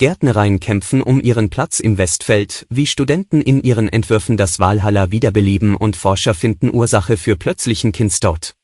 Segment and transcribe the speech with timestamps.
[0.00, 5.76] Gärtnereien kämpfen um ihren Platz im Westfeld, wie Studenten in ihren Entwürfen das Walhalla wiederbeleben
[5.76, 8.54] und Forscher finden Ursache für plötzlichen Kindstod.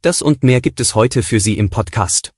[0.00, 2.32] Das und mehr gibt es heute für Sie im Podcast.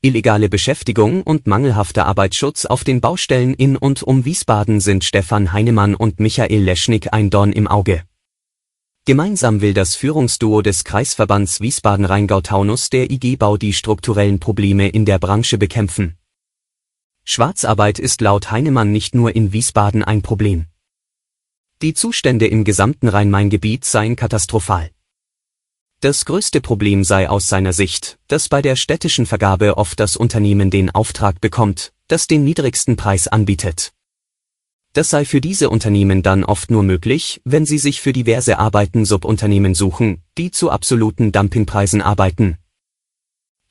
[0.00, 5.96] Illegale Beschäftigung und mangelhafter Arbeitsschutz auf den Baustellen in und um Wiesbaden sind Stefan Heinemann
[5.96, 8.04] und Michael Leschnik ein Dorn im Auge.
[9.06, 15.20] Gemeinsam will das Führungsduo des Kreisverbands Wiesbaden-Rheingau-Taunus der IG Bau die strukturellen Probleme in der
[15.20, 16.18] Branche bekämpfen.
[17.22, 20.66] Schwarzarbeit ist laut Heinemann nicht nur in Wiesbaden ein Problem.
[21.82, 24.90] Die Zustände im gesamten Rhein-Main-Gebiet seien katastrophal.
[26.00, 30.68] Das größte Problem sei aus seiner Sicht, dass bei der städtischen Vergabe oft das Unternehmen
[30.68, 33.92] den Auftrag bekommt, das den niedrigsten Preis anbietet.
[34.96, 39.04] Das sei für diese Unternehmen dann oft nur möglich, wenn sie sich für diverse Arbeiten
[39.04, 42.56] Subunternehmen suchen, die zu absoluten Dumpingpreisen arbeiten.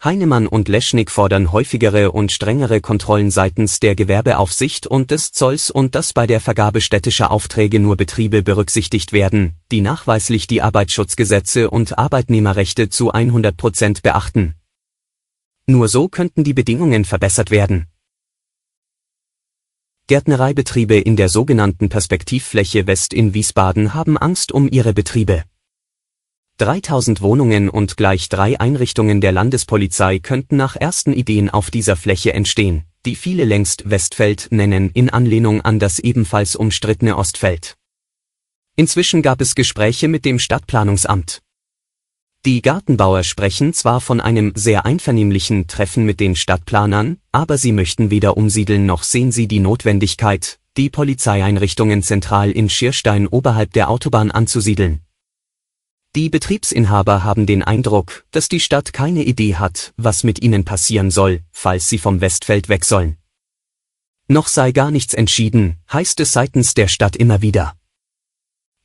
[0.03, 5.95] Heinemann und Leschnik fordern häufigere und strengere Kontrollen seitens der Gewerbeaufsicht und des Zolls und
[5.95, 11.97] dass bei der Vergabe städtischer Aufträge nur Betriebe berücksichtigt werden, die nachweislich die Arbeitsschutzgesetze und
[11.97, 14.53] Arbeitnehmerrechte zu 100 Prozent beachten.
[15.65, 17.87] Nur so könnten die Bedingungen verbessert werden.
[20.07, 25.45] Gärtnereibetriebe in der sogenannten Perspektivfläche West in Wiesbaden haben Angst um ihre Betriebe.
[26.57, 32.33] 3000 Wohnungen und gleich drei Einrichtungen der Landespolizei könnten nach ersten Ideen auf dieser Fläche
[32.33, 37.75] entstehen, die viele längst Westfeld nennen in Anlehnung an das ebenfalls umstrittene Ostfeld.
[38.75, 41.41] Inzwischen gab es Gespräche mit dem Stadtplanungsamt.
[42.45, 48.11] Die Gartenbauer sprechen zwar von einem sehr einvernehmlichen Treffen mit den Stadtplanern, aber sie möchten
[48.11, 54.29] weder umsiedeln noch sehen sie die Notwendigkeit, die Polizeieinrichtungen zentral in Schierstein oberhalb der Autobahn
[54.29, 54.99] anzusiedeln.
[56.15, 61.09] Die Betriebsinhaber haben den Eindruck, dass die Stadt keine Idee hat, was mit ihnen passieren
[61.09, 63.17] soll, falls sie vom Westfeld weg sollen.
[64.27, 67.73] Noch sei gar nichts entschieden, heißt es seitens der Stadt immer wieder.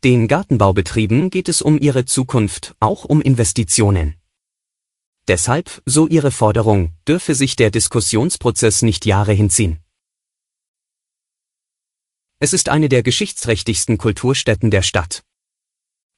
[0.02, 4.14] Den Gartenbaubetrieben geht es um ihre Zukunft, auch um Investitionen.
[5.28, 9.80] Deshalb, so ihre Forderung, dürfe sich der Diskussionsprozess nicht Jahre hinziehen.
[12.38, 15.22] Es ist eine der geschichtsträchtigsten Kulturstätten der Stadt.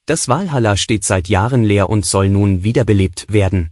[0.05, 3.71] Das Walhalla steht seit Jahren leer und soll nun wiederbelebt werden.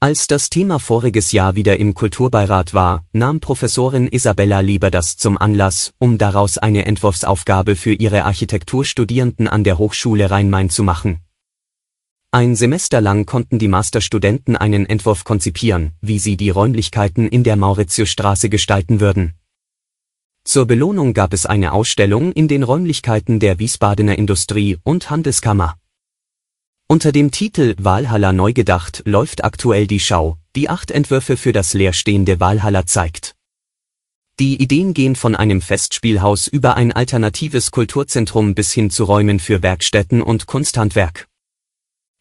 [0.00, 5.36] Als das Thema voriges Jahr wieder im Kulturbeirat war, nahm Professorin Isabella Lieber das zum
[5.36, 11.18] Anlass, um daraus eine Entwurfsaufgabe für ihre Architekturstudierenden an der Hochschule Rhein-Main zu machen.
[12.30, 17.56] Ein Semester lang konnten die Masterstudenten einen Entwurf konzipieren, wie sie die Räumlichkeiten in der
[17.56, 19.34] Mauritiusstraße gestalten würden.
[20.44, 25.76] Zur Belohnung gab es eine Ausstellung in den Räumlichkeiten der Wiesbadener Industrie- und Handelskammer.
[26.90, 31.74] Unter dem Titel Walhalla neu gedacht läuft aktuell die Schau, die acht Entwürfe für das
[31.74, 33.34] leerstehende Walhalla zeigt.
[34.40, 39.62] Die Ideen gehen von einem Festspielhaus über ein alternatives Kulturzentrum bis hin zu Räumen für
[39.62, 41.28] Werkstätten und Kunsthandwerk.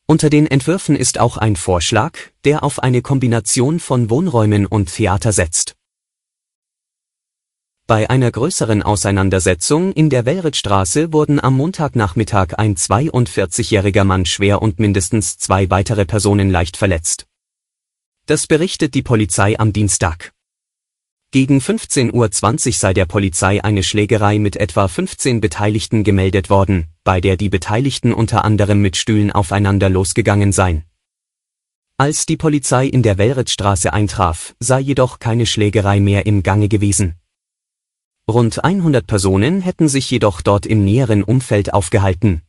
[0.06, 5.32] Unter den Entwürfen ist auch ein Vorschlag, der auf eine Kombination von Wohnräumen und Theater
[5.32, 5.77] setzt.
[7.88, 14.78] Bei einer größeren Auseinandersetzung in der Wellrittstraße wurden am Montagnachmittag ein 42-jähriger Mann schwer und
[14.78, 17.28] mindestens zwei weitere Personen leicht verletzt.
[18.26, 20.34] Das berichtet die Polizei am Dienstag.
[21.32, 22.12] Gegen 15.20
[22.68, 27.48] Uhr sei der Polizei eine Schlägerei mit etwa 15 Beteiligten gemeldet worden, bei der die
[27.48, 30.84] Beteiligten unter anderem mit Stühlen aufeinander losgegangen seien.
[31.96, 37.16] Als die Polizei in der Wellrittstraße eintraf, sei jedoch keine Schlägerei mehr im Gange gewesen.
[38.30, 42.42] Rund 100 Personen hätten sich jedoch dort im näheren Umfeld aufgehalten.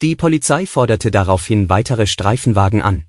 [0.00, 3.04] Die Polizei forderte daraufhin weitere Streifenwagen an.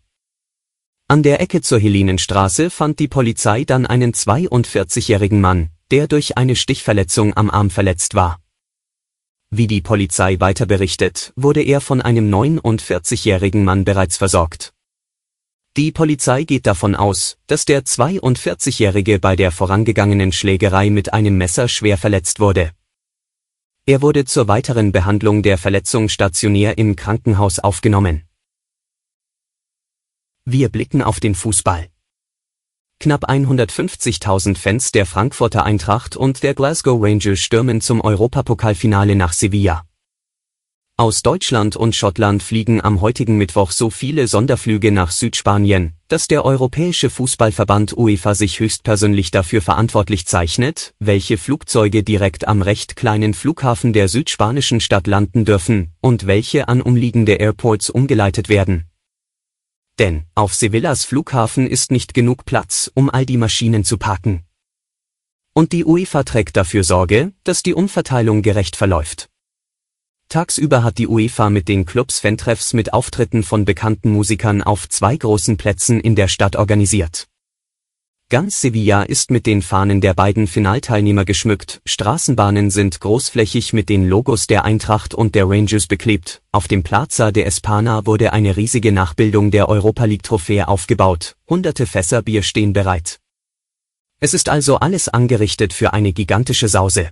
[1.07, 6.57] An der Ecke zur Helenenstraße fand die Polizei dann einen 42-jährigen Mann, der durch eine
[6.57, 8.39] Stichverletzung am Arm verletzt war.
[9.49, 14.73] Wie die Polizei weiter berichtet, wurde er von einem 49-jährigen Mann bereits versorgt.
[15.75, 21.67] Die Polizei geht davon aus, dass der 42-Jährige bei der vorangegangenen Schlägerei mit einem Messer
[21.67, 22.73] schwer verletzt wurde.
[23.87, 28.21] Er wurde zur weiteren Behandlung der Verletzung stationär im Krankenhaus aufgenommen.
[30.45, 31.87] Wir blicken auf den Fußball.
[32.99, 39.87] Knapp 150.000 Fans der Frankfurter Eintracht und der Glasgow Rangers stürmen zum Europapokalfinale nach Sevilla.
[40.95, 46.45] Aus Deutschland und Schottland fliegen am heutigen Mittwoch so viele Sonderflüge nach Südspanien, dass der
[46.45, 53.91] Europäische Fußballverband UEFA sich höchstpersönlich dafür verantwortlich zeichnet, welche Flugzeuge direkt am recht kleinen Flughafen
[53.91, 58.85] der südspanischen Stadt landen dürfen und welche an umliegende Airports umgeleitet werden.
[59.97, 64.43] Denn auf Sevillas Flughafen ist nicht genug Platz, um all die Maschinen zu parken.
[65.53, 69.32] Und die UEFA trägt dafür Sorge, dass die Umverteilung gerecht verläuft.
[70.29, 75.15] Tagsüber hat die UEFA mit den Clubs Fantreffs mit Auftritten von bekannten Musikern auf zwei
[75.15, 77.27] großen Plätzen in der Stadt organisiert.
[78.29, 84.09] Ganz Sevilla ist mit den Fahnen der beiden Finalteilnehmer geschmückt, Straßenbahnen sind großflächig mit den
[84.09, 88.91] Logos der Eintracht und der Rangers beklebt, auf dem Plaza de Espana wurde eine riesige
[88.91, 93.19] Nachbildung der Europa League Trophäe aufgebaut, hunderte Fässer Bier stehen bereit.
[94.19, 97.11] Es ist also alles angerichtet für eine gigantische Sause.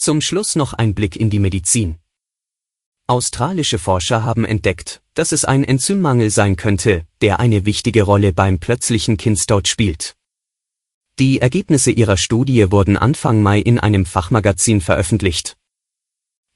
[0.00, 1.96] Zum Schluss noch ein Blick in die Medizin.
[3.08, 8.60] Australische Forscher haben entdeckt, dass es ein Enzymmangel sein könnte, der eine wichtige Rolle beim
[8.60, 10.14] plötzlichen Kindstod spielt.
[11.18, 15.56] Die Ergebnisse ihrer Studie wurden Anfang Mai in einem Fachmagazin veröffentlicht.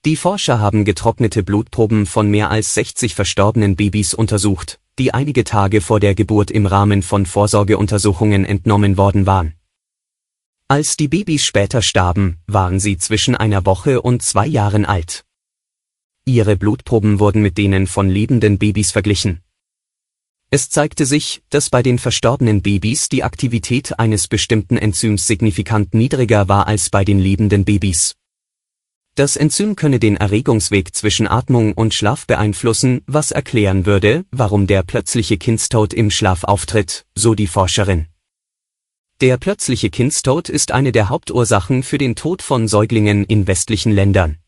[0.04, 5.80] Die Forscher haben getrocknete Blutproben von mehr als 60 verstorbenen Babys untersucht, die einige Tage
[5.80, 9.54] vor der Geburt im Rahmen von Vorsorgeuntersuchungen entnommen worden waren.
[10.72, 15.22] Als die Babys später starben, waren sie zwischen einer Woche und zwei Jahren alt.
[16.24, 19.42] Ihre Blutproben wurden mit denen von lebenden Babys verglichen.
[20.48, 26.48] Es zeigte sich, dass bei den verstorbenen Babys die Aktivität eines bestimmten Enzyms signifikant niedriger
[26.48, 28.14] war als bei den lebenden Babys.
[29.14, 34.84] Das Enzym könne den Erregungsweg zwischen Atmung und Schlaf beeinflussen, was erklären würde, warum der
[34.84, 38.06] plötzliche Kindstod im Schlaf auftritt, so die Forscherin.
[39.22, 44.38] Der plötzliche Kindstod ist eine der Hauptursachen für den Tod von Säuglingen in westlichen Ländern.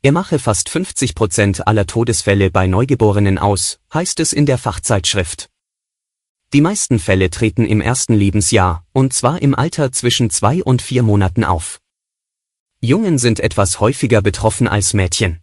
[0.00, 5.50] Er mache fast 50 Prozent aller Todesfälle bei Neugeborenen aus, heißt es in der Fachzeitschrift.
[6.54, 11.02] Die meisten Fälle treten im ersten Lebensjahr, und zwar im Alter zwischen zwei und vier
[11.02, 11.78] Monaten auf.
[12.80, 15.42] Jungen sind etwas häufiger betroffen als Mädchen.